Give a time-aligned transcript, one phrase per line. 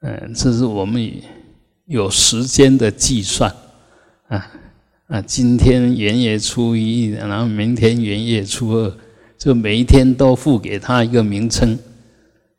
[0.00, 1.12] 嗯，这是我们
[1.84, 3.54] 有时间的计算
[4.28, 4.50] 啊
[5.08, 8.96] 啊，今天元月初一，然后明天元月初二，
[9.36, 11.78] 就每一天都付给他一个名称，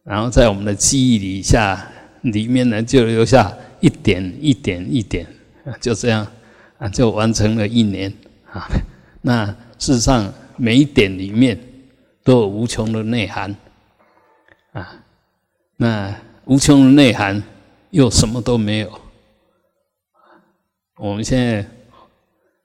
[0.04, 1.88] 然后在我们的记忆里下
[2.22, 5.26] 里面呢，就留下一点一点一点，
[5.80, 6.28] 就这样
[6.78, 8.14] 啊，就完成了一年
[8.52, 8.70] 啊。
[9.24, 9.48] 那
[9.80, 11.58] 事实上，每一点里面
[12.24, 13.56] 都有无穷的内涵
[14.74, 14.96] 啊。
[15.78, 17.42] 那无穷的内涵
[17.92, 19.02] 又什么都没有。
[20.98, 21.66] 我们现在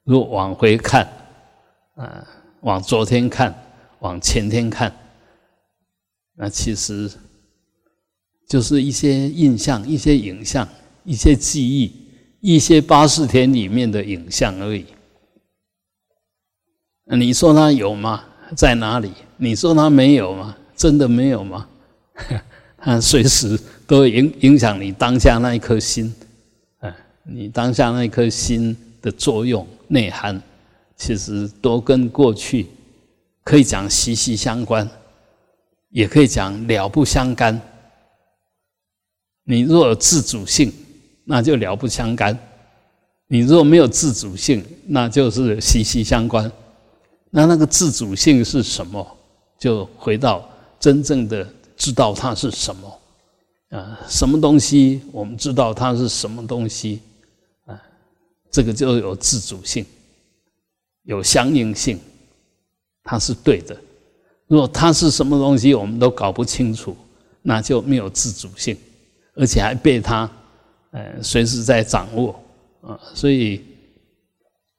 [0.05, 1.07] 若往回看
[1.95, 2.27] 啊，
[2.61, 3.55] 往昨天看，
[4.01, 4.95] 往前天看，
[6.35, 7.11] 那其实
[8.49, 10.69] 就是一些印象、一些影像、
[11.05, 14.87] 一些记忆、一些八四天里面的影像而已。
[17.05, 18.25] 你说他有吗？
[18.57, 19.13] 在哪里？
[19.37, 20.57] 你说他没有吗？
[20.75, 21.69] 真的没有吗？
[22.87, 26.15] 啊 随时都会影影响你当下那一颗心，
[26.79, 30.41] 哎，你当下那一颗心的作用内涵，
[30.97, 32.67] 其实都跟过去
[33.43, 34.89] 可以讲息息相关，
[35.91, 37.61] 也可以讲了不相干。
[39.43, 40.73] 你若有自主性，
[41.25, 42.33] 那就了不相干；
[43.27, 46.51] 你若没有自主性，那就是息息相关。
[47.31, 49.05] 那那个自主性是什么？
[49.59, 53.01] 就回到真正的知道它是什么
[53.71, 54.01] 啊？
[54.09, 55.03] 什么东西？
[55.13, 57.01] 我们知道它是什么东西
[57.67, 57.81] 啊？
[58.51, 59.85] 这个就有自主性，
[61.03, 62.01] 有相应性，
[63.03, 63.77] 它是对的。
[64.49, 66.97] 如果它是什么东西，我们都搞不清楚，
[67.43, 68.77] 那就没有自主性，
[69.35, 70.31] 而且还被它
[70.91, 72.39] 呃随时在掌握
[72.81, 73.63] 啊，所以。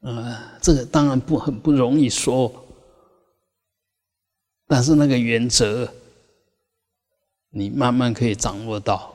[0.02, 2.54] 呃，这个当然不很不容易说，
[4.68, 5.92] 但是那个原则，
[7.50, 9.14] 你慢慢可以掌握到。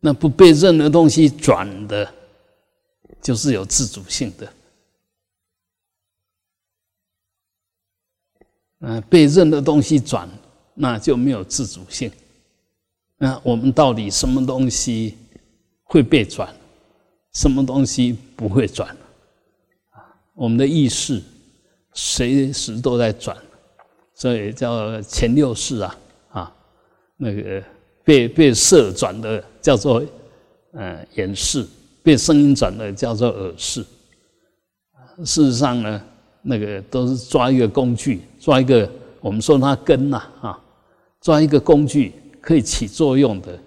[0.00, 2.12] 那不被任何东西转的，
[3.22, 4.52] 就是有自主性的。
[8.80, 10.28] 嗯，被任何东西转，
[10.74, 12.12] 那就没有自主性。
[13.16, 15.16] 那我们到底什么东西
[15.84, 16.54] 会被转，
[17.32, 18.94] 什么东西不会转？
[20.34, 21.22] 我们的意识
[21.94, 23.34] 随时都在转，
[24.14, 25.96] 所以叫前六识啊，
[27.16, 27.62] 那个
[28.02, 30.02] 被被色转的叫做
[30.72, 31.66] 呃眼视，
[32.02, 33.84] 被声音转的叫做耳视。
[35.24, 36.02] 事实上呢，
[36.42, 40.58] 那个都是抓一个工具，抓一个我们说它根呐啊，
[41.20, 43.58] 抓一个工具可以起作用的，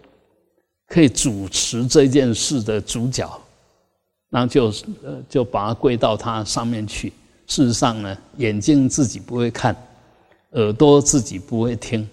[0.88, 3.30] 可以主持这件事的主角。
[4.30, 4.66] 然后就
[5.04, 7.14] 呃就把它归到它上面去。
[7.46, 9.74] 事实上呢，眼睛自己不会看，
[10.52, 12.06] 耳朵自己不会听。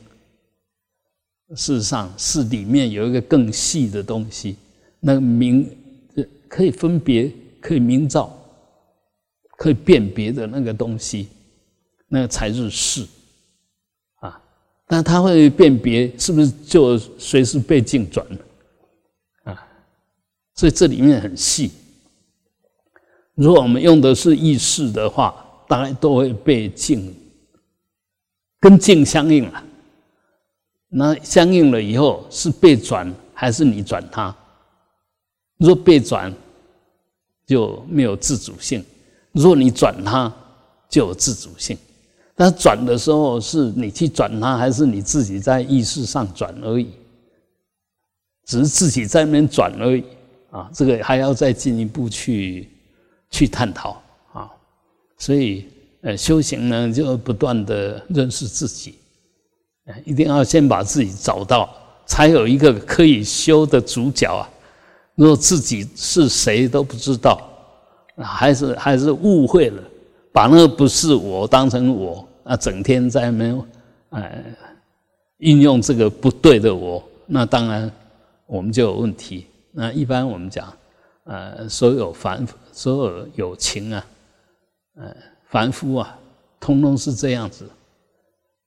[1.51, 4.57] 事实上是里面有一个更细的东西，
[5.01, 5.69] 那个明
[6.49, 8.35] 可以分别、可以明照、
[9.59, 11.29] 可以辨别的那个东西，
[12.09, 13.07] 那个才是视
[14.21, 14.41] 啊。
[14.87, 18.39] 但它会辨别，是不是就随时被镜转了
[19.45, 19.69] 啊？
[20.55, 21.71] 所以这里面很细。
[23.35, 25.35] 如果我们用的是意识的话，
[25.69, 27.15] 大概都会被静
[28.61, 29.65] 跟静相应了。
[30.97, 34.35] 那相应了以后，是被转还是你转他？
[35.57, 36.33] 若被转，
[37.47, 38.81] 就没有自主性；
[39.33, 40.33] 若你转他，
[40.89, 41.77] 就有自主性。
[42.37, 46.91] 但转的时候，是你去转他，还是你自己在意识上转而已？
[48.45, 50.05] 只是自己在那边转而已
[50.51, 50.71] 啊！
[50.73, 52.71] 这个还要再进一步去。
[53.31, 54.01] 去探讨
[54.33, 54.49] 啊，
[55.19, 55.67] 所以
[56.03, 58.95] 呃，修行呢就要不断的认识自己，
[60.05, 61.69] 一定要先把自己找到，
[62.07, 64.49] 才有一个可以修的主角啊。
[65.15, 67.41] 如果自己是谁都不知道，
[68.17, 69.83] 还是还是误会了，
[70.33, 73.65] 把那个不是我当成我啊，整天在那
[74.11, 74.45] 哎
[75.39, 77.91] 运用这个不对的我，那当然
[78.47, 79.47] 我们就有问题。
[79.73, 80.73] 那一般我们讲。
[81.27, 84.07] 呃，所有凡所有有情啊，
[84.97, 85.17] 呃，
[85.49, 86.19] 凡夫啊，
[86.61, 87.67] 通通是这样子，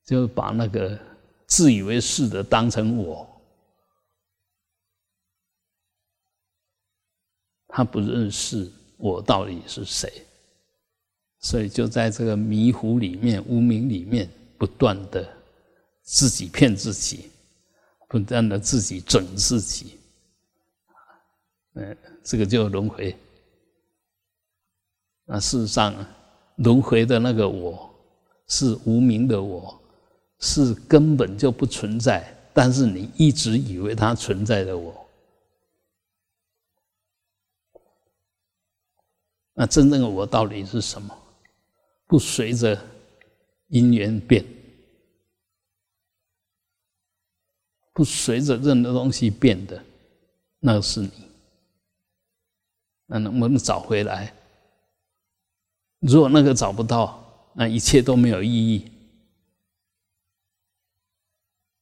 [0.08, 0.98] 就把那个
[1.46, 3.28] 自以为是的当成我，
[7.66, 10.10] 他不认识我到底是谁，
[11.40, 14.26] 所以就在这个迷糊里面、无名里面，
[14.56, 15.30] 不断的
[16.00, 17.30] 自己骗自己，
[18.08, 19.98] 不断的自己整自己。
[21.74, 21.94] 嗯，
[22.24, 23.14] 这个就轮回。
[25.26, 25.94] 那事实上，
[26.56, 27.94] 轮回的那个我
[28.46, 29.78] 是无名的我，
[30.40, 35.06] 是根本就不存在但是你一直以为它存在的我。
[39.54, 41.16] 那真正的我到底是什么？
[42.06, 42.80] 不随着
[43.66, 44.44] 因缘变
[47.92, 49.84] 不随着任何东西变的
[50.60, 51.10] 那是你。
[53.06, 54.32] 那能不能找回来？
[55.98, 58.90] 如果那个找不到那一切都没有意义。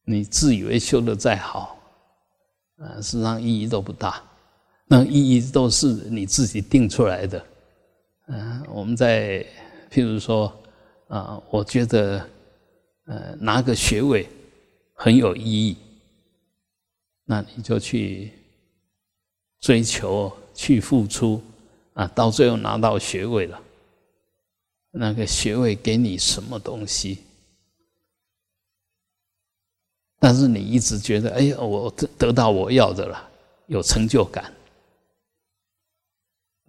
[0.09, 1.77] 你自以为修的再好，
[2.79, 4.23] 啊，实际上意义都不大。
[4.87, 7.45] 那意义都是你自己定出来的。
[8.29, 9.45] 嗯，我们在
[9.91, 10.53] 譬如说，
[11.09, 12.25] 啊，我觉得，
[13.07, 14.29] 呃，拿个学位
[14.95, 15.77] 很有意义，
[17.25, 18.31] 那你就去
[19.59, 21.43] 追求、去付出，
[21.95, 23.61] 啊，到最后拿到学位了。
[24.93, 27.19] 那个学位给你什么东西？
[30.19, 33.29] 但是你一直觉得，哎呀，我得得到我要的了，
[33.67, 34.53] 有成就感。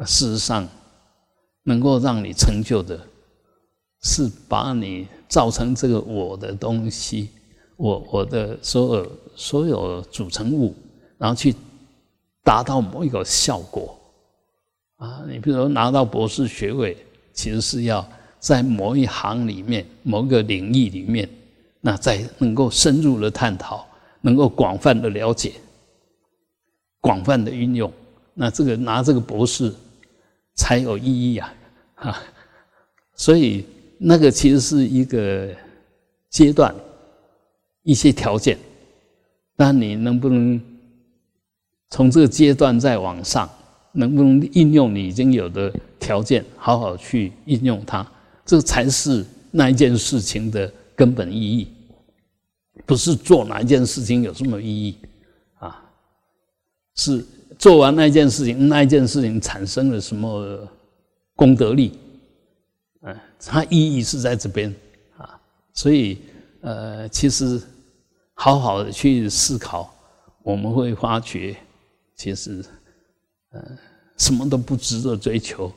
[0.06, 0.68] 事实上，
[1.64, 3.00] 能够让你成就的，
[4.04, 7.30] 是把你造成这个我的东西，
[7.78, 10.76] 我我的所有所有组成物，
[11.18, 11.56] 然后去
[12.44, 13.98] 达到某一个效果。
[14.98, 16.98] 啊，你比如说拿到博士学位，
[17.34, 18.08] 其实是要
[18.40, 21.30] 在某一行里面、某个领域里面。
[21.88, 23.88] 那再能够深入的探讨，
[24.20, 25.54] 能够广泛的了解，
[27.00, 27.90] 广泛的运用，
[28.34, 29.74] 那这个拿这个博士
[30.56, 31.54] 才有意义啊！
[31.96, 32.20] 哈，
[33.16, 33.66] 所以
[33.98, 35.48] 那个其实是一个
[36.30, 36.76] 阶段，
[37.84, 38.58] 一些条件，
[39.56, 40.60] 那你能不能
[41.92, 43.50] 从这个阶段再往上，
[43.94, 48.06] 能不能应用你已经有的条件，好好去应用它，
[48.46, 51.76] 这才是那一件事情的根本意义。
[52.86, 54.98] 不是做哪一件事情有什么意义
[55.60, 55.84] 啊？
[56.96, 57.26] 是
[57.60, 60.68] 做完那件事情，那一件事情产生了什么
[61.36, 61.98] 功德力？
[63.02, 64.74] 嗯，它意义是在这边
[65.18, 65.40] 啊。
[65.74, 66.20] 所以
[66.62, 67.62] 呃，其实
[68.34, 69.94] 好好的去思考，
[70.44, 71.56] 我们会发觉，
[72.16, 72.64] 其实
[73.52, 73.62] 呃，
[74.18, 75.72] 什么都不值得追求，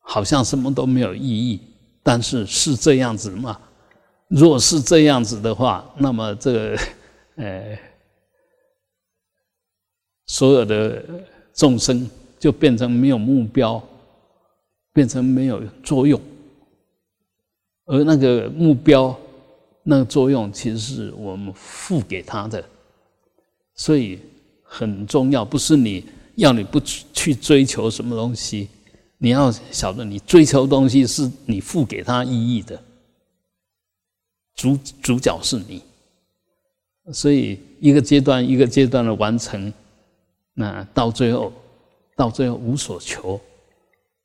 [0.00, 1.60] 好像什么都没有意义。
[2.02, 3.60] 但是是这样子吗？
[4.30, 6.78] 若是这样子的话，那么这个，
[7.34, 7.76] 呃，
[10.26, 11.04] 所有的
[11.52, 13.82] 众生就变成没有目标，
[14.92, 16.20] 变成没有作用，
[17.86, 19.18] 而那个目标、
[19.82, 22.64] 那个作用，其实是我们付给他的，
[23.74, 24.20] 所以
[24.62, 25.44] 很重要。
[25.44, 26.04] 不是你
[26.36, 28.68] 要你不去追求什么东西，
[29.18, 32.80] 你要晓得，你追求东西是你付给他意义的。
[34.60, 35.82] 主主角是你，
[37.14, 39.72] 所以一个阶段一个阶段的完成，
[40.52, 41.50] 那到最后，
[42.14, 43.40] 到最后无所求，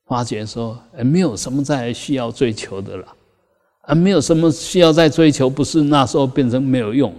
[0.06, 3.08] 发觉说，哎，没有什么再需要追求的了，
[3.84, 7.14] 啊，没有什么需要再追求，不是那时候变成没有用，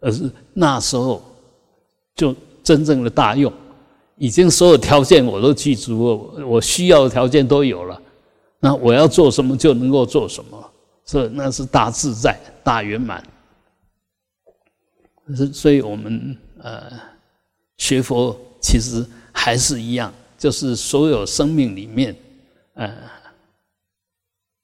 [0.00, 1.22] 而是那时候
[2.14, 3.50] 就真正的大用，
[4.18, 7.98] 已经所有条件我都记住了，我需要的条件都有了，
[8.60, 10.68] 那我要做什么就能够做什么。
[11.04, 13.22] 这那是大自在、大圆满。
[15.36, 16.92] 是，所以我们呃
[17.78, 22.14] 学佛其实还是一样，就是所有生命里面，
[22.74, 23.08] 呃，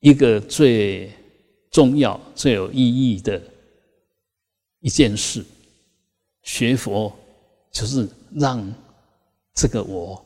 [0.01, 1.13] 一个最
[1.71, 3.41] 重要、最有意义的
[4.81, 5.45] 一件事，
[6.43, 7.17] 学佛
[7.71, 8.71] 就是让
[9.55, 10.23] 这个我，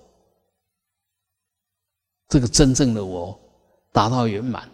[2.29, 3.39] 这个真正的我
[3.93, 4.69] 达到圆满。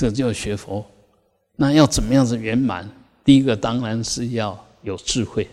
[0.00, 0.82] 这就学佛，
[1.56, 2.90] 那要怎么样子圆满？
[3.22, 5.46] 第一个当然是要有智慧，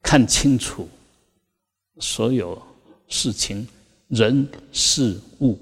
[0.00, 0.88] 看清楚
[1.98, 2.60] 所有
[3.08, 3.66] 事情、
[4.06, 5.58] 人事物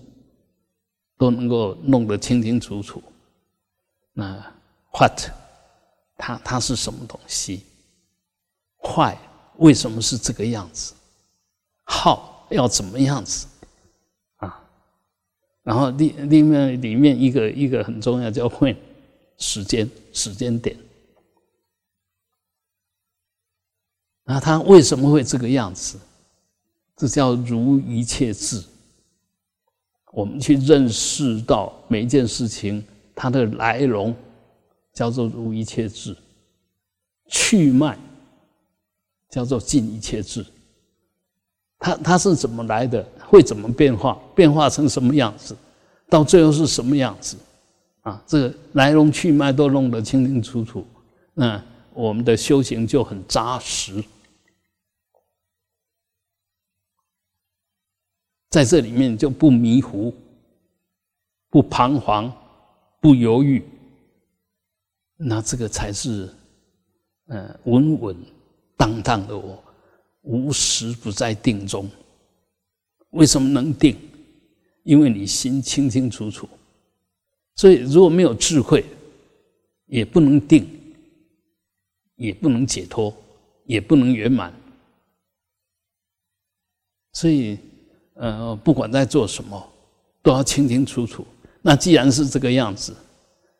[1.16, 3.02] 都能够弄得清清楚楚。
[4.12, 4.36] 那
[4.92, 5.30] what
[6.18, 7.62] 它它是什么东西？
[8.82, 9.16] 坏
[9.56, 10.92] 为什么是这个样子？
[11.84, 13.46] 好要怎么样子？
[15.70, 18.76] 然后另另外里面一个一个很重要叫会
[19.38, 20.76] 时间时间点，
[24.24, 25.96] 那他为什么会这个样子？
[26.96, 28.60] 这叫如一切智。
[30.10, 32.84] 我们去认识到每一件事情
[33.14, 34.12] 它的来龙，
[34.92, 36.16] 叫做如一切智；
[37.28, 37.96] 去脉
[39.28, 40.44] 叫做尽一切智。
[41.78, 43.08] 它它是怎么来的？
[43.30, 44.18] 会怎么变化？
[44.34, 45.56] 变化成什么样子？
[46.08, 47.36] 到最后是什么样子？
[48.00, 50.84] 啊，这个来龙去脉都弄得清清楚楚，
[51.32, 51.62] 那
[51.94, 54.02] 我们的修行就很扎实。
[58.48, 60.12] 在这里面就不迷糊、
[61.50, 62.32] 不彷徨、
[63.00, 63.62] 不犹豫，
[65.16, 66.28] 那这个才是，
[67.28, 68.16] 嗯，稳稳
[68.76, 69.62] 当当的我，
[70.22, 71.88] 无时不在定中。
[73.10, 73.96] 为什么能定？
[74.82, 76.48] 因为你心清清楚楚。
[77.56, 78.84] 所以如果没有智慧，
[79.86, 80.66] 也不能定，
[82.16, 83.14] 也不能解脱，
[83.66, 84.54] 也不能圆满。
[87.12, 87.58] 所以，
[88.14, 89.72] 呃，不管在做什么，
[90.22, 91.26] 都要清清楚楚。
[91.60, 92.96] 那既然是这个样子，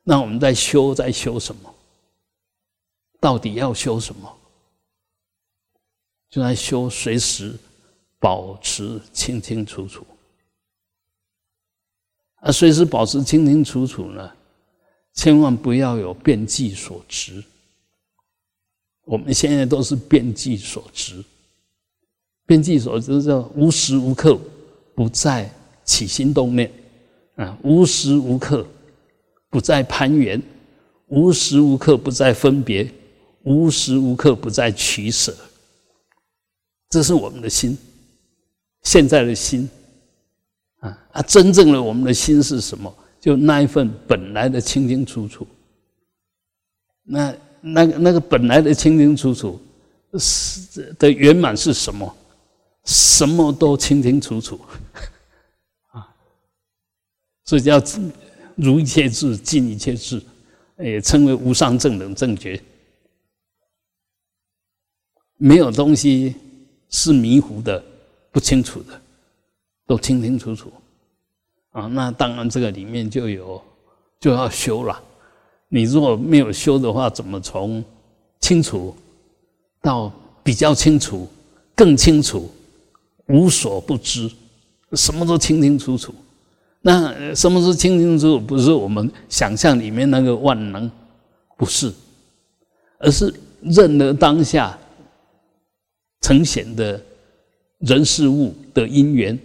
[0.03, 1.75] 那我们在修，在修什么？
[3.21, 4.39] 到底要修什么？
[6.31, 7.55] 就在修，随时
[8.21, 10.07] 保持清清楚楚。
[12.37, 14.31] 啊，随时保持清清楚楚呢，
[15.15, 17.43] 千万不要有变计所执。
[19.05, 21.25] 我们现在都是变计所执。
[22.47, 24.39] 边际所执叫无时无刻
[24.95, 25.49] 不在
[25.85, 26.71] 起心动念，
[27.37, 28.67] 啊，无时无刻
[29.49, 30.41] 不在攀缘，
[31.07, 32.93] 无时无刻不在分别，
[33.45, 35.37] 无时无刻不在取舍。
[36.89, 37.79] 这是我们的心，
[38.83, 39.69] 现在的心，
[40.79, 42.95] 啊啊，真正的我们的心是什么？
[43.21, 45.47] 就那一份本来的清清楚楚。
[47.03, 49.61] 那那个那个本来的清清楚楚
[50.19, 52.17] 是的圆满是什么？
[52.87, 54.59] 什么都清清楚楚，
[55.89, 56.09] 啊，
[57.45, 57.81] 所以叫
[58.57, 60.21] 如一切智，尽一切智，
[60.79, 62.61] 也称为无上正等正觉。
[65.37, 66.35] 没有东西
[66.89, 67.85] 是迷糊的、
[68.33, 69.01] 不清楚的，
[69.87, 70.73] 都清清楚楚。
[71.73, 73.63] 啊，那当然这个里面就有
[74.19, 75.01] 就要修了。
[75.69, 77.85] 你如果没有修的话，怎么从
[78.41, 78.95] 清楚
[79.81, 81.29] 到比较清楚、
[81.75, 82.51] 更清楚？
[83.27, 84.29] 无所不知，
[84.95, 86.13] 什么都清清楚楚。
[86.81, 88.41] 那什么是清清楚楚？
[88.41, 90.91] 不是我们想象里面那个万能，
[91.57, 91.93] 不是，
[92.99, 94.77] 而是任何当下
[96.23, 97.01] 呈现的
[97.81, 99.39] 人事物的因缘，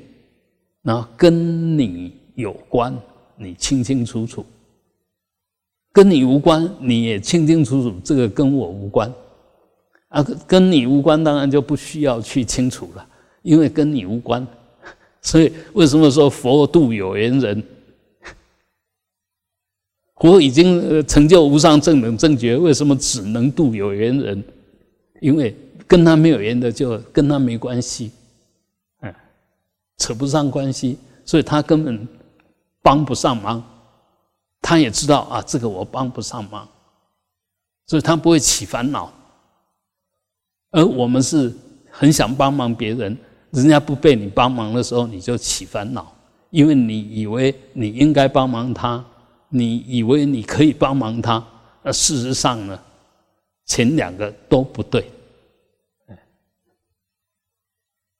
[0.81, 2.95] 然后跟你有关，
[3.37, 4.43] 你清清楚楚；
[5.91, 7.95] 跟你无关，你也清清楚楚。
[8.03, 9.11] 这个跟我无关
[10.09, 13.07] 啊，跟你无关，当然就不需要去清楚了。
[13.41, 14.45] 因为跟你无关，
[15.21, 17.63] 所以为什么说佛度有缘人？
[20.19, 24.43] 佛已经成就无上正等正觉，为什么只能度有缘人？
[25.21, 25.55] 因为
[25.87, 28.11] 跟他没有缘的，就跟他没关系，
[29.97, 32.07] 扯不上关系，所以他根本
[32.81, 33.63] 帮不上忙。
[34.61, 36.67] 他也知道啊，这个我帮不上忙，
[37.87, 39.13] 所以他不会起烦恼。
[40.71, 41.55] 而我们是
[41.91, 43.17] 很想帮忙别人。
[43.51, 46.13] 人家不被你帮忙的时候，你就起烦恼，
[46.49, 49.05] 因为你以为你应该帮忙他，
[49.47, 51.41] 你以为你可以帮忙他，
[51.81, 52.77] 而事实上呢，
[53.65, 55.09] 前两个都不对。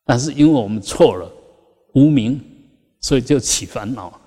[0.05, 1.29] 但是因为我们错了，
[1.95, 2.39] 无名，
[3.01, 4.21] 所以就起烦恼。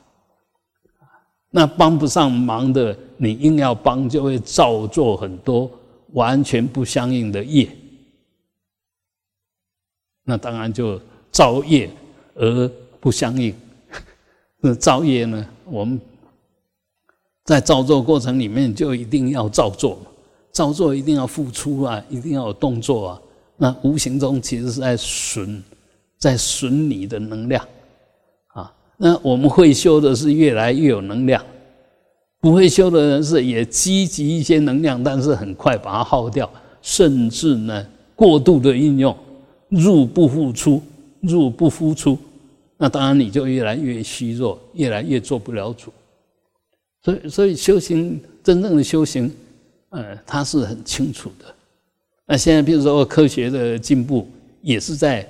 [1.51, 5.71] 那帮不上忙的，你硬要帮，就会造作很多
[6.13, 7.67] 完全不相应的业。
[10.25, 11.01] 那当然就
[11.33, 11.89] 造业
[12.35, 12.71] 而
[13.01, 13.55] 不相应。
[14.61, 15.49] 那造业呢？
[15.65, 15.99] 我们
[17.45, 19.99] 在造作过程里面就一定要造作，
[20.53, 23.23] 造作一定要付出啊，一定要有动作啊。
[23.57, 25.65] 那无形中其实是在损，
[26.19, 27.67] 在损你的能量
[28.49, 28.73] 啊。
[28.97, 31.43] 那我们会修的是越来越有能量，
[32.41, 36.51] 不会修的人是也积极一些能量，但是很快把它耗掉，
[36.83, 39.17] 甚至呢过度的应用。
[39.71, 40.83] 入不敷出，
[41.21, 42.17] 入不敷出，
[42.79, 45.93] 那当然你就越来越虚弱，越来越做不了主。
[47.03, 49.31] 所以，所以修行真正的修行，
[49.91, 51.55] 呃，它是很清楚的。
[52.27, 54.27] 那现在，比如说科学的进步，
[54.63, 55.29] 也是在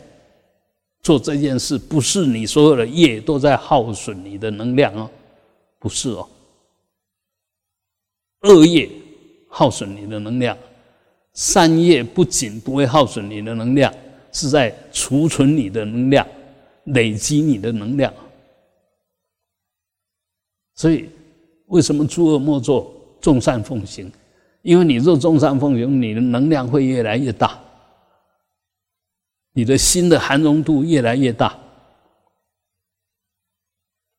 [1.02, 5.10] 做这件事，不是你所有的业都在耗损你的能量哦，
[5.78, 6.28] 不是哦，
[8.42, 8.90] 恶业
[9.48, 10.56] 耗损你的能量，
[11.34, 13.92] 善业不仅不会耗损你的能量。
[14.30, 16.24] 是在储存你的能量，
[16.84, 18.12] 累积你的能量。
[20.74, 21.08] 所以，
[21.66, 24.12] 为什么诸恶莫作，众善奉行？
[24.60, 27.58] 因为你做众善奉行，你的能量会越来越大，
[29.58, 31.58] 你的心的含容度越来越大，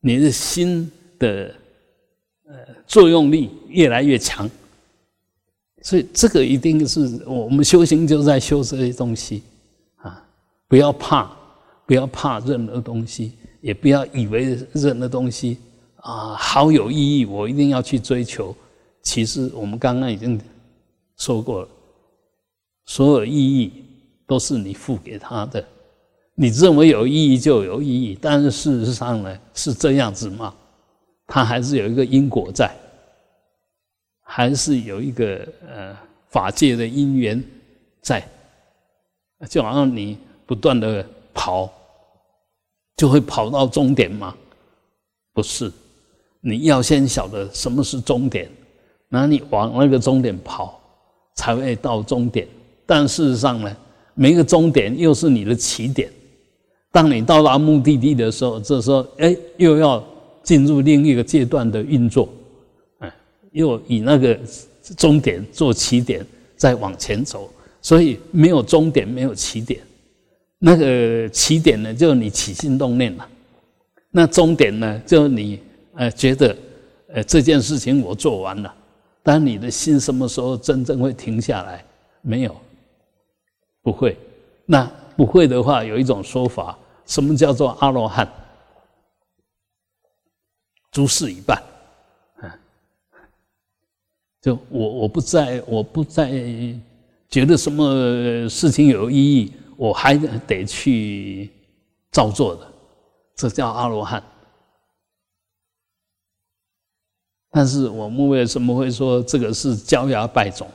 [0.01, 1.55] 你的心的
[2.46, 2.55] 呃
[2.86, 4.51] 作用力越来越强。
[5.81, 9.41] 所以，这个一定是我们修行就在修这些东西
[9.96, 10.22] 啊。
[10.67, 11.31] 不要怕，
[11.86, 13.31] 不要怕任何东西，
[13.62, 15.58] 也不要以为任何东西
[16.01, 18.53] 啊好有意义，我一定要去追求。
[19.01, 20.38] 其实我们刚刚已经
[21.15, 21.69] 说过了，
[22.88, 23.86] 所有意义
[24.29, 25.65] 都是你付给他的。
[26.36, 30.53] 你认为有意义就有意义，但是事实上呢，是这样子吗？
[31.25, 32.71] 它还是有一个因果在，
[34.21, 35.98] 还是有一个呃
[36.29, 37.43] 法界的因缘
[38.01, 38.24] 在，
[39.50, 41.67] 就好像你不断的跑，
[42.98, 44.36] 就会跑到终点吗？
[45.33, 45.71] 不是，
[46.39, 48.50] 你要先晓得什么是终点，
[49.09, 50.79] 然后你往那个终点跑，
[51.36, 52.48] 才会到终点。
[52.86, 53.75] 但事实上呢，
[54.19, 56.11] 每一个终点又是你的起点。
[56.91, 60.05] 当你到达目的地的时候，这时候哎，又要
[60.43, 62.27] 进入另一个阶段的运作，
[62.97, 63.09] 哎，
[63.53, 64.38] 又以那个
[64.97, 66.25] 终点做起点，
[66.57, 67.49] 再往前走。
[67.81, 69.79] 所以没有终点，没有起点。
[70.57, 73.23] 那个起点呢，就是你起心动念了；
[74.11, 75.59] 那终点呢，就是你
[75.95, 76.53] 呃觉得
[77.13, 78.75] 呃这件事情我做完了。
[79.23, 81.81] 但你的心什么时候真正会停下来？
[82.21, 82.53] 没有，
[83.81, 84.17] 不会。
[84.65, 84.89] 那。
[85.19, 88.25] 不会的话，有一种说法，什么叫做阿罗汉？
[90.91, 91.62] 诸事已办，
[92.38, 92.48] 啊，
[94.39, 96.31] 就我我不在，我不在
[97.27, 100.15] 觉得什么事情有意义，我还
[100.48, 101.50] 得去
[102.09, 102.65] 照做的，
[103.36, 104.24] 这叫阿罗汉。
[107.51, 110.65] 但是我们为什么会说这个是焦芽败种？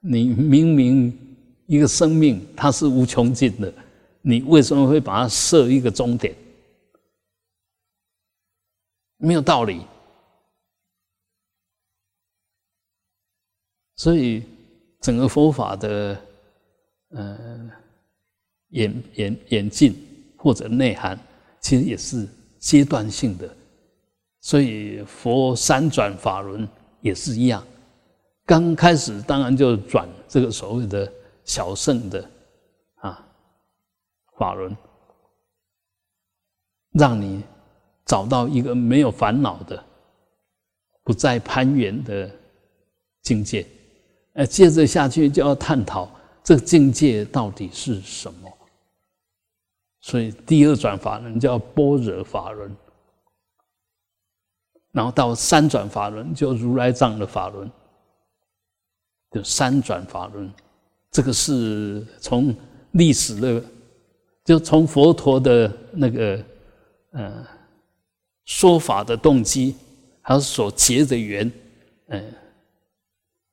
[0.00, 1.27] 你明明。
[1.68, 3.70] 一个生命它是无穷尽的，
[4.22, 6.34] 你为什么会把它设一个终点？
[9.18, 9.82] 没有道理。
[13.96, 14.42] 所以
[15.02, 16.18] 整个佛法的
[17.10, 17.70] 呃
[18.70, 19.94] 演演演进
[20.38, 21.18] 或者内涵，
[21.60, 22.26] 其实也是
[22.58, 23.54] 阶段性的。
[24.40, 26.66] 所以佛三转法轮
[27.02, 27.62] 也是一样，
[28.46, 31.12] 刚开始当然就转这个所谓的。
[31.48, 32.30] 小圣的
[32.96, 33.26] 啊
[34.36, 34.76] 法轮，
[36.90, 37.42] 让你
[38.04, 39.82] 找到一个没有烦恼的、
[41.02, 42.30] 不再攀缘的
[43.22, 43.66] 境界。
[44.34, 46.08] 呃，接着下去就要探讨
[46.44, 48.52] 这个境界到底是什么。
[50.00, 52.76] 所以第二转法轮叫般若法轮，
[54.92, 57.70] 然后到三转法轮就如来藏的法轮，
[59.30, 60.52] 就三转法轮。
[61.10, 62.54] 这个是从
[62.92, 63.62] 历史的，
[64.44, 66.44] 就从佛陀的那个
[67.12, 67.46] 呃
[68.44, 69.74] 说法的动机，
[70.20, 71.50] 还有所结的缘，
[72.08, 72.32] 嗯，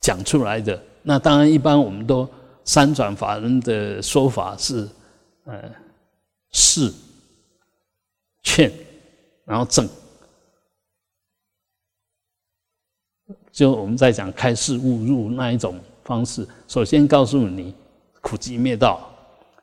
[0.01, 0.81] 讲出来的。
[1.01, 2.29] 那当然，一般我们都
[2.63, 4.87] 三转法人的说法是，
[5.45, 5.71] 呃，
[6.51, 6.91] 示、
[8.43, 8.71] 劝，
[9.45, 9.87] 然后正。
[13.51, 15.79] 就我们在讲开示悟入那一种。
[16.05, 17.75] 方式首先告诉你
[18.21, 19.11] 苦集灭道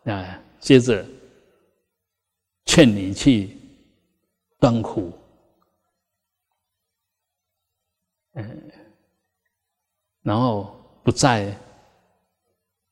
[0.05, 1.07] 啊，接着
[2.65, 3.57] 劝你去
[4.59, 5.13] 断苦，
[8.35, 8.71] 嗯，
[10.23, 11.57] 然后不再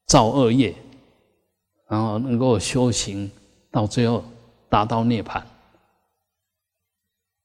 [0.06, 0.74] 造恶业，
[1.88, 3.30] 然后能够修行
[3.70, 4.24] 到最后
[4.68, 5.42] 达到涅槃，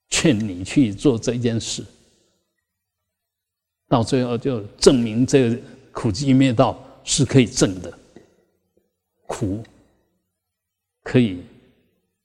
[0.10, 1.86] 劝你去做这件事，
[3.88, 5.60] 到最后就证明这。
[5.96, 7.98] 苦集灭道是可以证的，
[9.26, 9.64] 苦
[11.02, 11.42] 可以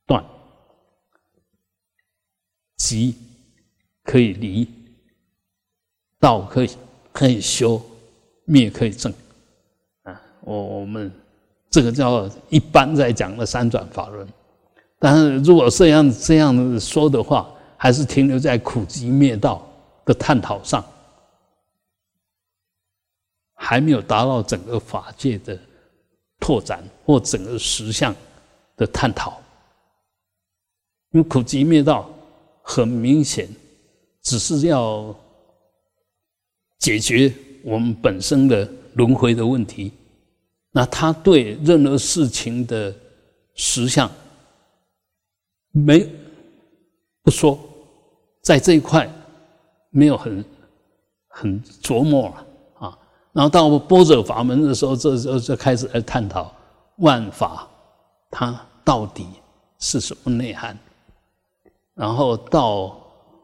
[0.05, 0.23] 断，
[2.77, 3.15] 集
[4.03, 4.69] 可以离，
[6.19, 6.71] 道可以
[7.13, 7.81] 可以修，
[8.45, 9.15] 灭可以证。
[10.03, 11.11] 啊，我我们
[11.71, 14.27] 这个叫一般在讲的三转法轮，
[14.99, 19.65] 但是如果这样这样说的话，还是停留在苦集灭道
[20.05, 20.85] 的探讨上。
[23.63, 25.57] 还没有达到整个法界的
[26.41, 28.17] 拓展或整个实相
[28.75, 29.39] 的探讨，
[31.11, 32.11] 因为苦集灭道
[32.63, 33.47] 很明显，
[34.23, 35.15] 只是要
[36.79, 37.31] 解决
[37.63, 39.93] 我们本身的轮回的问题。
[40.73, 42.95] 那他对任何事情的
[43.55, 44.11] 实相
[45.71, 46.09] 没
[47.23, 47.61] 不说，
[48.41, 49.09] 在这一块
[49.91, 50.43] 没有很
[51.29, 52.47] 很琢磨了。
[53.33, 56.53] 然后到波若法门的时候，这时候就开始来探讨
[56.97, 57.69] 万法
[58.31, 59.27] 它到底
[59.79, 60.77] 是什么内涵。
[61.95, 62.97] 然后到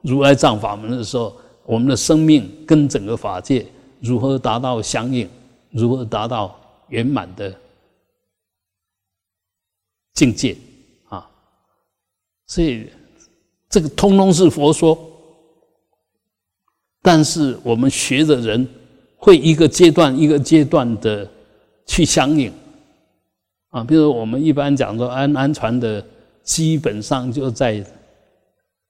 [0.03, 3.67] 如来藏法门的时候，我们的生命跟整个法界
[4.01, 5.29] 如何达到相应，
[5.71, 7.55] 如何达到圆满的
[10.15, 10.57] 境界
[11.09, 11.29] 啊，
[12.47, 12.91] 所以
[13.69, 14.99] 这个通通是佛说，
[17.03, 18.67] 但是我们学的人
[19.17, 21.29] 会一个阶段一个阶段的
[21.87, 22.53] 去相应
[23.71, 26.05] 啊，比如我们一般讲说安安全的，
[26.43, 27.85] 基本上就在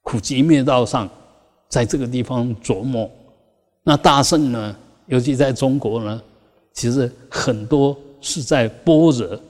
[0.03, 1.09] 苦集灭道上，
[1.69, 3.11] 在这个地方琢磨。
[3.83, 6.23] 那大圣呢，尤其在中国呢，
[6.73, 9.41] 其实很多是在般若。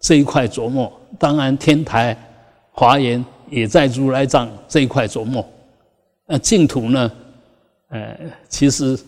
[0.00, 2.14] 这一块琢磨，当然天台、
[2.72, 5.42] 华严也在如来藏这一块琢磨。
[6.26, 7.10] 那净土呢？
[7.88, 8.14] 呃，
[8.46, 8.98] 其实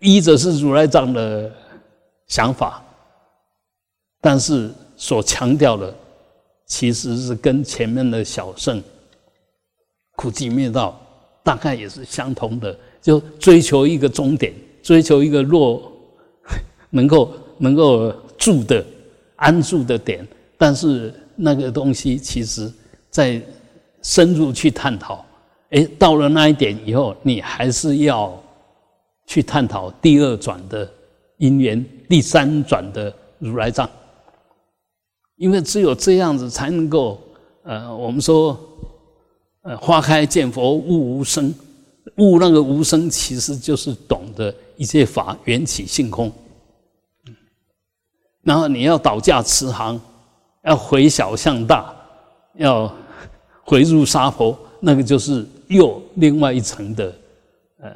[0.00, 1.52] 依着是如来藏的
[2.26, 2.82] 想法，
[4.20, 5.94] 但是所强调的
[6.66, 8.82] 其实是跟前面的小圣
[10.16, 11.00] 苦集灭道
[11.42, 15.92] 大概也是相同的，就追求一个终点，追求一个落
[16.90, 18.84] 能够 能够住的。
[19.40, 22.68] 安住的点，但是那个东西其实，
[23.08, 23.40] 在
[24.02, 25.24] 深入去探讨，
[25.70, 28.36] 哎，到了那一点以后，你还是要
[29.28, 30.90] 去探讨第二转的
[31.36, 33.88] 因缘，第三转的如来藏，
[35.36, 37.20] 因为只有这样子才能够，
[37.62, 38.58] 呃，我们说，
[39.60, 41.54] 呃，花开见佛悟无生，
[42.16, 46.32] 悟那个无生，其实就是懂得一切法缘起性空。
[48.42, 50.00] 然后你要倒驾慈航，
[50.64, 51.94] 要回小向大，
[52.54, 52.90] 要
[53.62, 57.14] 回入沙婆，那个就是又另外一层的
[57.82, 57.94] 呃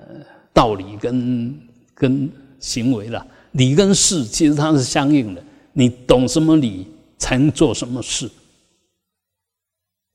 [0.53, 1.61] 道理跟
[1.95, 3.27] 跟行为了。
[3.53, 6.87] 理跟事其实它是相应的，你懂什么理，
[7.19, 8.31] 才能做什么事。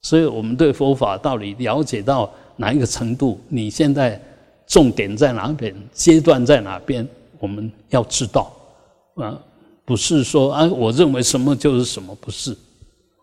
[0.01, 4.19] 所以我们对佛法道理了解到哪一个程度，你现在
[4.65, 7.07] 重点在哪边，阶段在哪边，
[7.39, 8.51] 我们要知道
[9.15, 9.39] 啊。
[9.85, 12.57] 不是说啊，我认为什么就是什么，不是。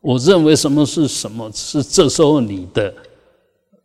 [0.00, 2.94] 我认为什么是什么，是这时候你的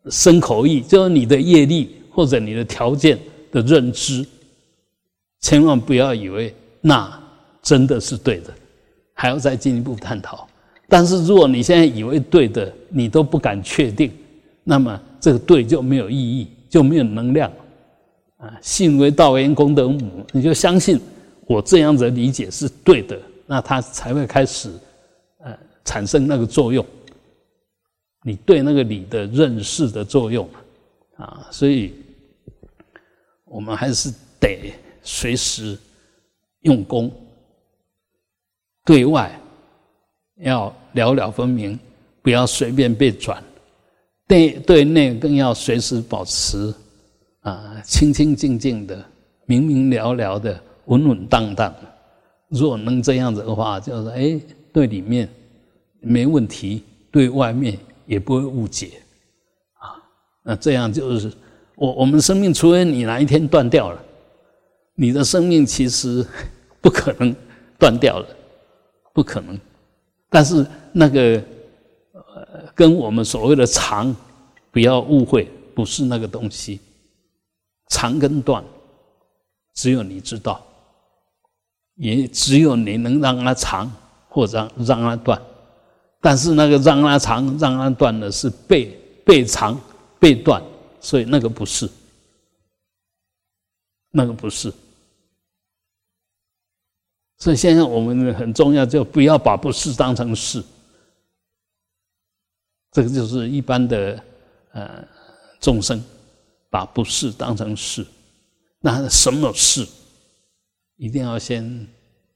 [0.09, 3.17] 身口意，就是你的业力或者你的条件
[3.49, 4.27] 的认知。
[5.39, 7.17] 千万不要以为那
[7.61, 8.53] 真的是对的，
[9.13, 10.45] 还要再进一步探讨。
[10.89, 14.11] 但是如果你现在以为对的，你都不敢确定，
[14.65, 17.49] 那么这个对就没有意义，就没有能量
[18.35, 18.53] 啊。
[18.61, 20.99] 信为道源功德母，你就相信。
[21.47, 24.69] 我这样子理解是对的，那它才会开始，
[25.37, 26.85] 呃，产生那个作用。
[28.23, 30.49] 你对那个理的认识的作用，
[31.15, 31.93] 啊，所以
[33.49, 35.77] 我们还是得随时
[36.61, 37.11] 用功，
[38.85, 39.37] 对外
[40.37, 41.77] 要了了分明，
[42.21, 43.41] 不要随便被转；
[44.27, 46.73] 对对内更要随时保持
[47.41, 49.03] 啊清清静静的、
[49.45, 50.63] 明明了了的。
[50.85, 51.71] 稳稳当当，
[52.47, 54.41] 若能这样子的话，就是哎，
[54.73, 55.29] 对里面
[55.99, 58.93] 没问题，对外面也不会误解，
[59.73, 60.01] 啊，
[60.41, 61.31] 那这样就是
[61.79, 64.03] 我我们生命，除非你哪一天断掉了，
[64.95, 66.25] 你的生命其实
[66.81, 67.33] 不可能
[67.77, 68.27] 断掉了，
[69.13, 69.57] 不可能。
[70.29, 71.41] 但是那个
[72.11, 74.13] 呃，跟我们所谓的长，
[74.71, 76.81] 不要误会，不是那个东西，
[77.87, 78.61] 长跟断，
[79.73, 80.61] 只有你知道。
[81.95, 83.89] 也只有你能让它长，
[84.29, 85.41] 或者让让它断，
[86.21, 89.77] 但是那个让它长、让它断的是被被长、
[90.17, 90.61] 被断，
[90.99, 91.89] 所以那个不是，
[94.11, 94.73] 那个不是。
[97.37, 100.63] 所以现在我们很重要，就不要把不是当成是。
[102.91, 104.23] 这个就是一般的
[104.71, 105.07] 呃
[105.59, 106.03] 众生
[106.69, 108.05] 把不是当成是，
[108.79, 109.87] 那什么是？
[110.97, 111.87] 一定要先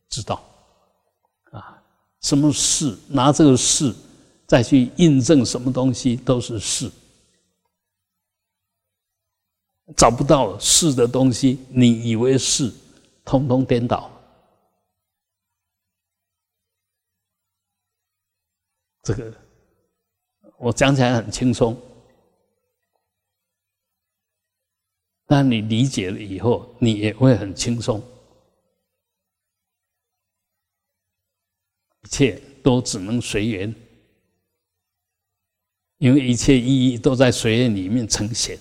[0.07, 0.41] 知道
[1.51, 1.83] 啊，
[2.21, 3.93] 什么事拿这个事
[4.47, 6.89] 再去印证什么东西都是事，
[9.97, 12.73] 找不到是的东西，你以为是，
[13.25, 14.09] 通通颠倒。
[19.03, 19.35] 这个
[20.57, 21.77] 我讲起来很轻松，
[25.25, 28.01] 但你理解了以后，你也会很轻松。
[32.03, 33.75] 一切都只能随缘，
[35.97, 38.57] 因为一切意义都在随缘里面呈现，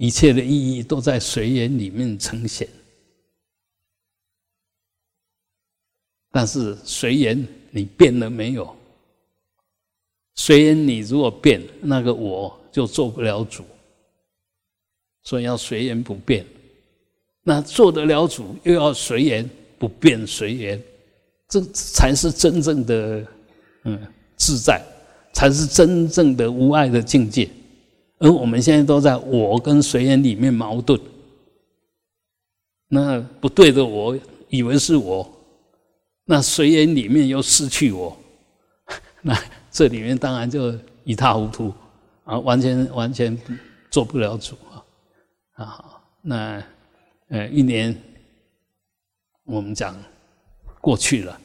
[0.00, 2.66] 一切的意义都在随缘里面呈现。
[6.32, 8.74] 但是随缘你变了没有？
[10.36, 13.62] 随缘你如果变，那个我就做不了主，
[15.24, 16.46] 所以要随缘不变。
[17.42, 20.82] 那做得了主，又要随缘不变随缘，
[21.46, 23.26] 这才是真正的
[23.84, 24.00] 嗯
[24.34, 24.82] 自在，
[25.34, 27.50] 才是真正的无爱的境界。
[28.20, 31.00] 而我们现在都在我跟随缘里面矛盾，
[32.88, 34.16] 那不对的，我
[34.48, 35.28] 以为是我，
[36.26, 38.16] 那随缘里面又失去我，
[39.22, 39.34] 那
[39.70, 40.72] 这里面当然就
[41.04, 41.72] 一塌糊涂
[42.24, 43.36] 啊，完全完全
[43.90, 46.02] 做不了主啊啊！
[46.20, 46.62] 那
[47.28, 47.98] 呃，一年
[49.44, 49.96] 我们讲
[50.80, 51.40] 过去了，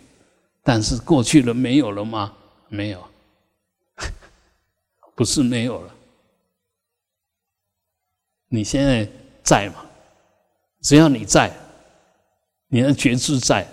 [0.61, 2.33] 但是过去了没有了吗？
[2.67, 3.01] 没有，
[5.15, 5.94] 不是没有了。
[8.55, 9.07] 你现在
[9.43, 9.85] 在吗？
[10.81, 11.51] 只要你在，
[12.69, 13.67] 你的觉知在，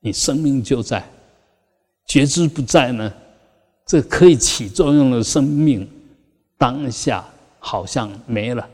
[0.00, 1.00] 你生命就在；
[2.06, 3.12] 觉知不在呢，
[3.86, 5.88] 这可以起作用的生命，
[6.58, 7.24] 当下
[7.58, 8.68] 好像没了，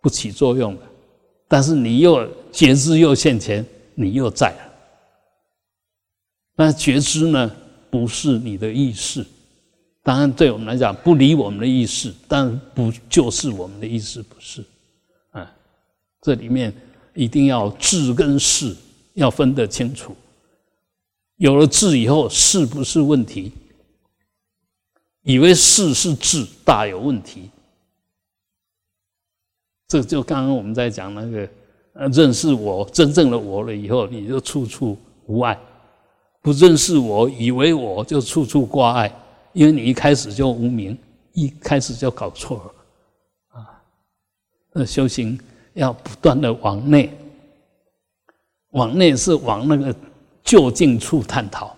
[0.00, 0.80] 不起作用了。
[1.48, 3.64] 但是你又觉知又现前，
[3.94, 4.72] 你又在了。
[6.56, 7.50] 那觉知呢，
[7.90, 9.24] 不是你的意识。
[10.04, 14.22] 当然，对我们来讲，不理我们的意识，但不就是我们的意识？
[14.22, 14.62] 不是，
[15.30, 15.50] 啊，
[16.20, 16.70] 这里面
[17.14, 18.76] 一定要智跟事
[19.14, 20.14] 要分得清楚。
[21.36, 23.50] 有了智以后，事不是问题。
[25.22, 27.48] 以为事是智，大有问题。
[29.88, 31.48] 这就刚刚我们在讲那个，
[31.94, 35.56] 呃，认识我真正的我了以后，你就处处无爱；
[36.42, 39.10] 不认识我，以为我就处处挂碍。
[39.54, 40.96] 因为你一开始就无名，
[41.32, 43.82] 一开始就搞错了，啊，
[44.72, 45.38] 那修行
[45.72, 47.10] 要不断的往内，
[48.72, 49.94] 往内是往那个
[50.42, 51.74] 就近处探讨。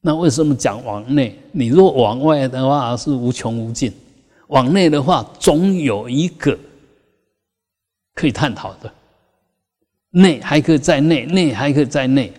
[0.00, 1.38] 那为什么讲往内？
[1.52, 3.92] 你若往外的话是无穷无尽，
[4.46, 6.58] 往内的话总有一个
[8.14, 8.92] 可以探讨的。
[10.10, 12.32] 内还可以在内，内还可以在内，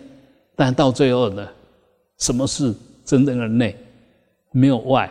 [0.54, 1.46] 但到最后呢，
[2.18, 3.76] 什么是真正的内？
[4.56, 5.10] 没有外，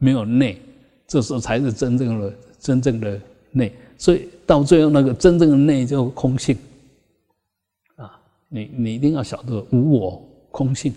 [0.00, 0.60] 没有内，
[1.06, 3.20] 这时候才是真正的真正的
[3.52, 3.72] 内。
[3.96, 6.58] 所以到最后，那个真正的内就空性
[7.94, 8.18] 啊！
[8.48, 10.92] 你你一定要晓得无我空性。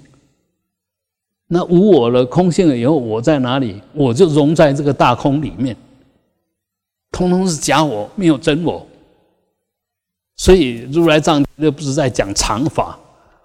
[1.48, 3.80] 那无我了，空性了以后，我在哪里？
[3.94, 5.78] 我就融在这个大空里面，
[7.12, 8.86] 通通是假我，没有真我。
[10.38, 12.98] 所以如来藏就不是在讲常法，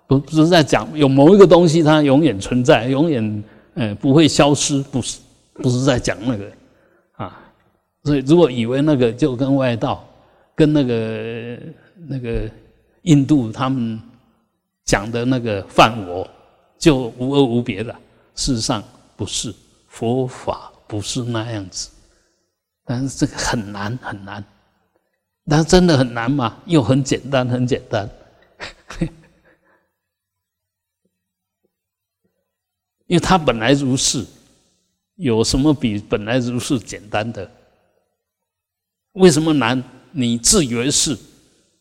[0.07, 3.45] 不不是在讲有某一个东西它永远存在，永远。
[3.75, 5.21] 嗯，不会消失，不是，
[5.55, 6.53] 不是在讲那个，
[7.13, 7.41] 啊，
[8.05, 10.07] 所以如果以为那个就跟外道，
[10.55, 11.59] 跟那个
[12.09, 12.51] 那个
[13.03, 14.01] 印度他们
[14.85, 16.29] 讲的那个犯我，
[16.79, 17.93] 就无二无别的，
[18.35, 18.83] 事实上
[19.17, 19.55] 不是，
[19.89, 21.89] 佛法不是那样子，
[22.85, 24.45] 但是这个很难很难，
[25.47, 26.59] 但真的很难吗？
[26.67, 28.09] 又很简单很简单。
[33.13, 34.25] 因为它本来如是，
[35.17, 37.47] 有什么比本来如是简单的？
[39.13, 39.85] 为什么难？
[40.13, 41.15] 你自以为是，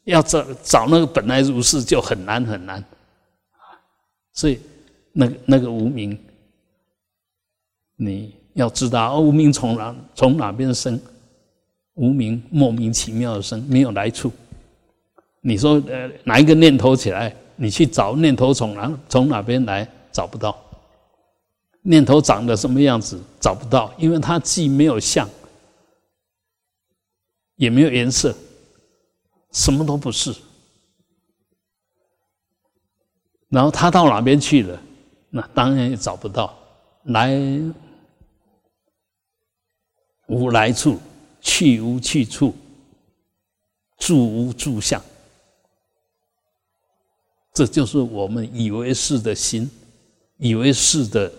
[0.03, 2.83] 要找找那个本来如是就很难很难，
[4.33, 4.59] 所以
[5.13, 6.19] 那那个无名，
[7.95, 10.99] 你要知道，无名从哪从哪边生？
[11.93, 14.29] 无名莫名其妙的生，没有来处。
[15.39, 20.61] 你说呃，哪一个念头起来，你去找念头从哪从哪边来，找不到。
[21.83, 25.27] 念头长得什么样子找不到，因为它既没有相，
[27.55, 28.35] 也没有颜色，
[29.51, 30.35] 什么都不是。
[33.49, 34.81] 然后它到哪边去了？
[35.29, 36.57] 那当然也找不到。
[37.05, 37.35] 来
[40.27, 40.99] 无来处，
[41.41, 42.53] 去无去处，
[43.97, 45.01] 住无住相。
[47.53, 49.69] 这就是我们以为是的心，
[50.37, 51.33] 以为是的。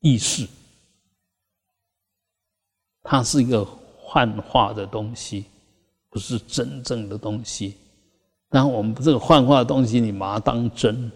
[0.00, 0.46] 意识，
[3.02, 5.44] 它是一个幻化的东西，
[6.08, 7.76] 不是真正的东西。
[8.50, 11.10] 然我们这个幻化的东西，你把它当真，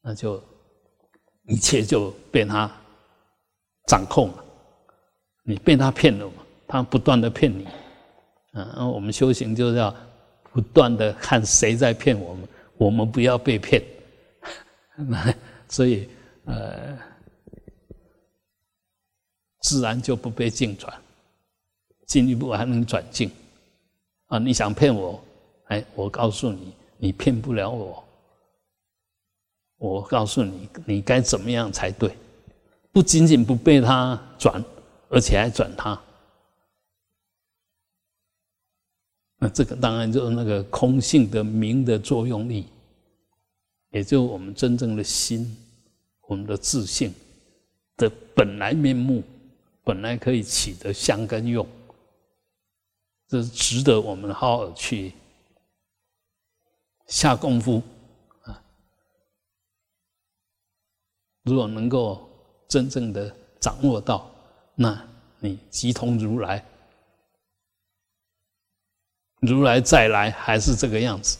[0.00, 0.42] 那就
[1.48, 2.70] 一切就被它
[3.86, 4.44] 掌控了。
[5.42, 6.46] 你被他骗了嘛？
[6.66, 7.66] 他不断的骗你，
[8.54, 9.94] 嗯，我们修行就是要
[10.52, 13.82] 不断的看谁在骗我们，我们不要被骗。
[15.68, 16.08] 所以，
[16.46, 17.13] 呃。
[19.64, 20.94] 自然就不被境转，
[22.06, 23.30] 进一步还能转境
[24.26, 24.38] 啊！
[24.38, 25.18] 你想骗我，
[25.68, 28.04] 哎，我告诉你，你骗不了我。
[29.78, 32.14] 我告诉你，你该怎么样才对？
[32.92, 34.62] 不仅仅不被他转，
[35.08, 35.98] 而且还转他。
[39.38, 42.66] 那这个当然就是那个空性的明的作用力
[43.92, 45.56] 也就我们真正的心，
[46.28, 47.14] 我们的自信
[47.96, 49.22] 的本来面目，
[49.84, 51.66] 本来可以起的香根用，
[53.28, 55.12] 这是值得我们好好去
[57.06, 57.82] 下功夫
[58.44, 58.62] 啊！
[61.42, 62.26] 如果能够
[62.66, 64.30] 真正的掌握到，
[64.74, 65.06] 那
[65.38, 66.64] 你即同如来，
[69.40, 71.38] 如来再来还是这个样子。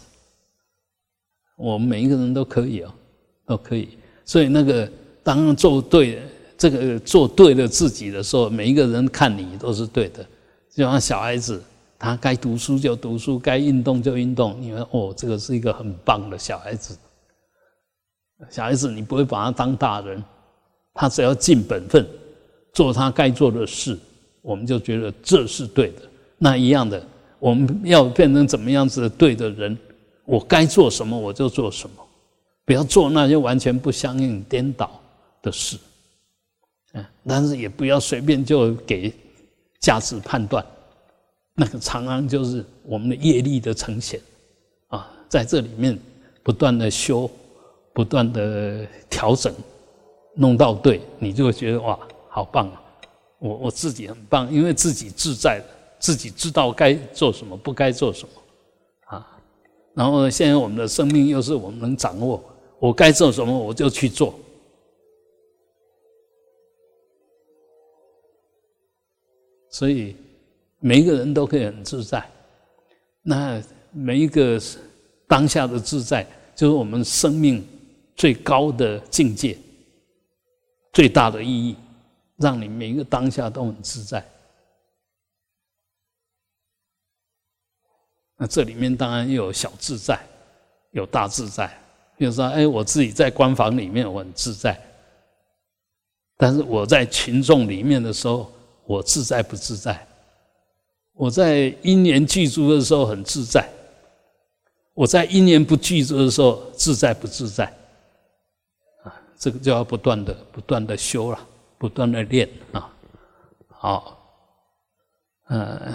[1.57, 2.95] 我们每一个人都可以哦，
[3.47, 3.99] 都可以。
[4.27, 4.91] 所以那个
[5.23, 6.23] 当做对
[6.57, 10.25] 这个做对了自己的时候，每一个人看你都是对的。
[10.75, 11.63] 就像小孩子，
[11.99, 14.57] 他该读书就读书，该运动就运动。
[14.61, 16.97] 你们哦，这个是一个很棒的小孩子。
[18.51, 20.23] 小孩子，你不会把他当大人，
[20.93, 22.07] 他只要尽本分，
[22.73, 23.99] 做他该做的事，
[24.43, 26.03] 我们就觉得这是对的。
[26.39, 27.03] 那一样的，
[27.39, 29.77] 我们要变成怎么样子的对的人？
[30.25, 31.97] 我该做什么我就做什么，
[32.65, 34.91] 不要做那些完全不相应、颠倒
[35.41, 35.79] 的事。
[36.95, 39.13] 嗯，但是也不要随便就给
[39.81, 40.65] 价值判断，
[41.55, 44.21] 那个常常就是我们的业力的呈现
[44.89, 45.99] 啊，在这里面
[46.43, 47.31] 不断的修，
[47.93, 49.53] 不断的调整，
[50.35, 52.81] 弄到对，你就会觉得哇，好棒啊！
[53.39, 55.67] 我我自己很棒，因为自己自在的，
[55.99, 58.35] 自己知道该做什么，不该做什么。
[59.07, 59.31] 啊
[59.95, 62.43] 然后现在我们的生命又是我们能掌握，
[62.81, 64.35] 我该做什么我就去做，
[69.75, 70.15] 所以
[70.79, 72.25] 每一个人都可以很自在。
[73.23, 73.61] 那
[73.91, 74.63] 每一个
[75.27, 77.67] 当下的自在，就是我们生命
[78.15, 79.59] 最高的境界，
[80.93, 81.77] 最大的意义，
[82.37, 84.25] 让你每一个当下都很自在。
[88.37, 90.25] 那这里面当然又有小自在，
[90.93, 91.67] 有大自在。
[92.17, 94.81] 比如说，哎，我自己在官房里面我很自在，
[96.37, 98.53] 但是我在群众里面的时候，
[98.87, 100.07] 我自在不自在？
[101.13, 103.69] 我在因缘具足的时候很自在，
[104.95, 107.65] 我在因缘不具足的时候自在不自在？
[109.05, 111.39] 啊，这个就要不断的、不断的修了，
[111.79, 112.93] 不断的练啊。
[113.69, 114.19] 好，
[115.49, 115.95] 嗯。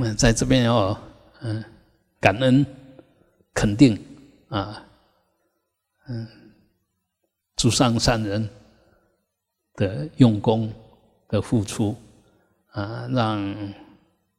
[0.00, 0.96] 那在这边要
[1.40, 1.64] 嗯
[2.20, 2.64] 感恩
[3.52, 4.00] 肯定
[4.48, 4.86] 啊
[6.08, 6.28] 嗯
[7.56, 8.48] 诸上善人
[9.78, 10.70] 的用功
[11.28, 11.94] 的付出
[12.72, 13.56] 啊，让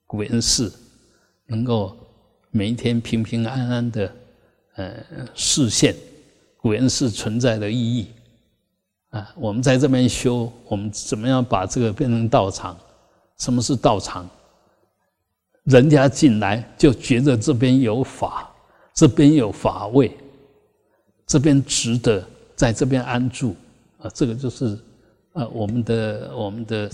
[0.06, 0.72] 古人寺
[1.46, 1.96] 能够
[2.52, 4.14] 每一天平平安安的
[4.76, 4.94] 呃
[5.34, 5.96] 实现
[6.58, 8.08] 古人寺存在的意义
[9.12, 9.34] 啊。
[9.38, 12.78] 我们在这边修，我们怎么样把这个变成道场？
[13.38, 14.30] 什么是道场？
[15.64, 18.52] 人家进来就觉得这边有法，
[18.94, 20.18] 这边有法位，
[21.26, 23.56] 这边值得在这边安住
[24.00, 24.10] 啊！
[24.14, 24.78] 这个就是
[25.34, 26.92] 啊，我们的我们的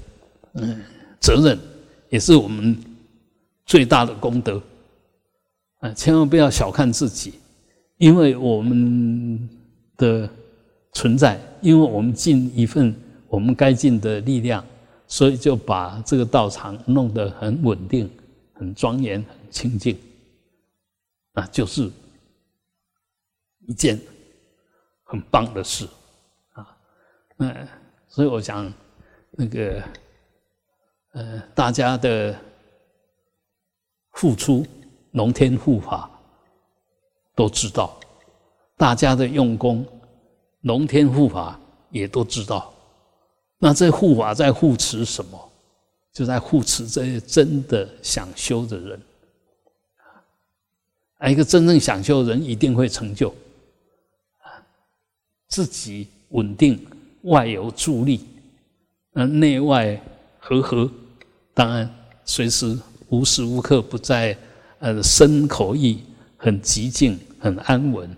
[0.53, 0.83] 嗯
[1.19, 1.57] 责任，
[2.09, 2.77] 也是我们
[3.65, 4.61] 最大的功德
[5.79, 5.91] 啊！
[5.93, 7.35] 千万不要小看自己，
[7.97, 9.49] 因为我们
[9.97, 10.29] 的
[10.93, 12.95] 存在，因为我们尽一份
[13.27, 14.63] 我们该尽的力量，
[15.07, 18.09] 所以就把这个道场弄得很稳定。
[18.57, 19.97] 很庄严、很清净，
[21.33, 21.91] 啊，就是
[23.67, 23.99] 一件
[25.03, 25.85] 很棒的事
[26.53, 26.65] 啊。
[27.35, 27.53] 那
[28.15, 28.71] 所以我想，
[29.31, 29.83] 那个
[31.11, 32.33] 呃，大家的
[34.13, 34.65] 付出、
[35.11, 36.09] 龙天护法
[37.35, 37.99] 都知道，
[38.77, 39.85] 大家的用功，
[40.61, 42.73] 龙天护法也都知道。
[43.57, 45.51] 那这护法在护持什么？
[46.13, 49.01] 就在护持这些真的想修的人，
[51.17, 53.35] 啊，一个真正想修的人一定会成就，
[55.49, 56.79] 自己稳定，
[57.25, 58.25] 外有助力，
[59.11, 60.01] 那内外
[60.39, 60.89] 和合，
[61.53, 61.89] 当然
[62.23, 62.75] 随时
[63.09, 64.35] 无时无刻不在，
[64.79, 66.03] 呃，身口意
[66.37, 68.17] 很极静、很安稳，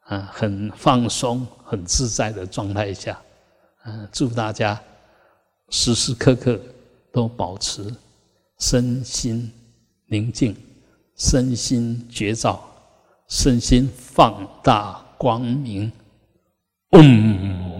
[0.00, 3.20] 啊，很放松、很自在的状态下，
[3.84, 4.80] 嗯，祝大家
[5.68, 6.58] 时时刻刻。
[7.12, 7.82] 都保持
[8.58, 9.50] 身心
[10.08, 10.54] 宁静，
[11.16, 12.62] 身心觉照，
[13.26, 15.90] 身心放大光明。
[16.90, 17.75] 嗯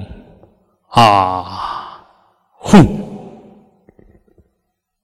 [0.97, 2.01] 啊，
[2.59, 3.06] 呼。